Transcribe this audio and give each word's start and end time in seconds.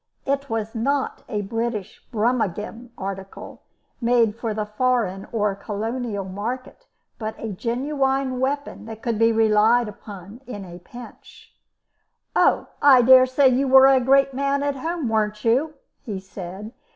It 0.25 0.49
was 0.49 0.73
not 0.73 1.21
a 1.29 1.43
British 1.43 2.03
Brummagem 2.11 2.89
article, 2.97 3.61
made 4.01 4.35
for 4.35 4.51
the 4.51 4.65
foreign 4.65 5.27
or 5.31 5.53
colonial 5.53 6.25
market, 6.25 6.87
but 7.19 7.35
a 7.39 7.49
genuine 7.51 8.39
weapon 8.39 8.87
that 8.87 9.03
could 9.03 9.19
be 9.19 9.31
relied 9.31 9.93
on 10.07 10.41
at 10.47 10.63
a 10.63 10.79
pinch. 10.79 11.53
"Oh, 12.35 12.69
I 12.81 13.03
dare 13.03 13.27
say 13.27 13.49
you 13.49 13.67
were 13.67 13.85
a 13.85 13.99
great 13.99 14.33
man 14.33 14.63
at 14.63 14.75
home, 14.77 15.07
weren't 15.07 15.45
you?" 15.45 15.75
he 16.01 16.19
said. 16.19 16.73